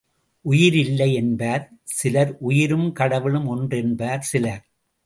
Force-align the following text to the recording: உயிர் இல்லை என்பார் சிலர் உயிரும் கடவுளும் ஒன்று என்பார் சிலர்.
உயிர் 0.45 0.73
இல்லை 0.73 1.13
என்பார் 1.13 1.65
சிலர் 1.83 2.35
உயிரும் 2.39 2.91
கடவுளும் 2.91 3.47
ஒன்று 3.47 3.77
என்பார் 3.77 4.21
சிலர். 4.21 4.63